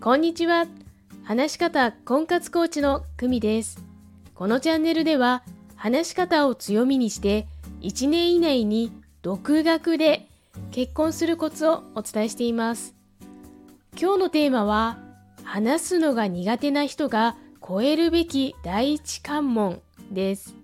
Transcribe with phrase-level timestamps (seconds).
[0.00, 0.68] こんにちは。
[1.24, 3.82] 話し方婚活コーチの久美です。
[4.36, 5.42] このチャンネルでは、
[5.74, 7.48] 話し方を強みにして、
[7.80, 8.92] 1年以内に
[9.22, 10.28] 独学で
[10.70, 12.94] 結婚するコツをお伝えしています。
[14.00, 14.98] 今日のテーマは、
[15.42, 20.54] 話すのが苦手な人が超えるべき第一関門です。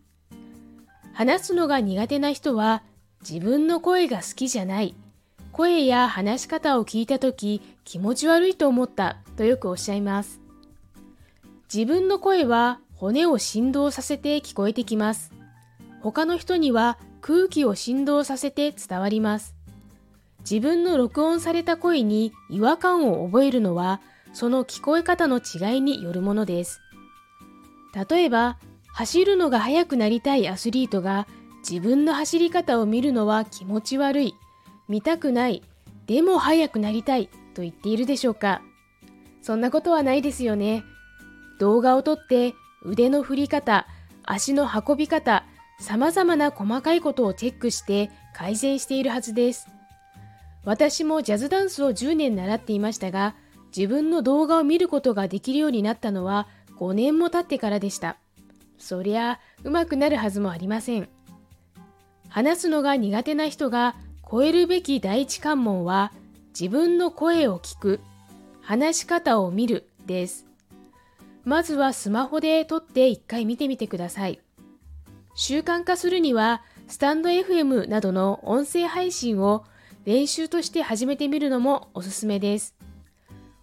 [1.12, 2.84] 話すのが苦手な人は、
[3.28, 4.94] 自分の声が好きじゃない。
[5.54, 10.40] 声や話し方を聞いた時気持ち悪いと思ったとよくおっしゃいます。
[11.72, 15.30] 自分の声は骨を振動させて聞こえてきます。
[16.02, 19.54] 他の人には空気を振動させて伝わります。
[20.40, 24.00] 自分の録音された声に違和感を覚えるのは
[24.32, 26.80] その聞こえ方の違いによるものです。
[28.10, 28.58] 例えば、
[28.92, 31.28] 走るのが速くなりたいアスリートが
[31.58, 34.34] 自分の走り方を見るのは気持ち悪い
[34.88, 35.62] 見たくない、
[36.06, 38.62] でも早くなりたいと言っているでしょうか
[39.42, 40.84] そんなことはないですよね。
[41.58, 43.86] 動画を撮って腕の振り方、
[44.22, 45.44] 足の運び方、
[45.80, 49.68] 様々な細かいことをチェックして改善しているはずです。
[50.64, 53.34] 私もジャズダンスを10年習っていましたが、
[53.76, 56.46] 自分の動画を見ることができるようになったのは
[56.78, 58.16] 5年も経ってからでした。
[58.78, 61.08] そりゃ、うまくなるはずもありません。
[62.28, 63.94] 話すのが苦手な人が
[64.30, 66.12] 超えるべき第一関門は
[66.58, 68.00] 自分の声を聞く、
[68.62, 70.46] 話し方を見るです。
[71.44, 74.40] まずはスマホで撮って一回見てみてください。
[75.34, 79.64] 習慣化するには、スタンド FM などの音声配信を
[80.04, 82.74] 練習として始めてみるのもおすすめです。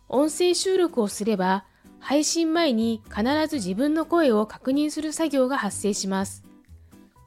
[0.09, 1.66] 音声収録をすれば、
[2.00, 6.44] 配信前に必ず自分の声を確認する作業が発生します。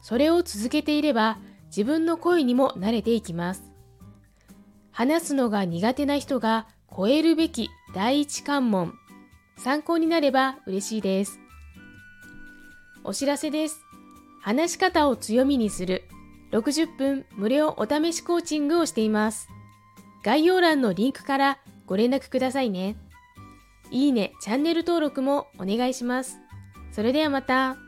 [0.03, 1.39] それを続けていれば、
[1.77, 3.65] 自分の声にも慣れていきます。
[4.93, 8.95] 話すのが苦手な人が超えるべき第一関門。
[9.57, 11.41] 参考になれば嬉しいです。
[13.03, 13.81] お知らせです。
[14.41, 16.05] 話し方を強みにする
[16.53, 19.49] 60分無料お試しコーチングをしています。
[20.23, 22.97] 概要欄のリンクからご連絡くださいね。
[23.91, 26.39] いいね、チャンネル登録もお願いします。
[26.93, 27.84] それではまた。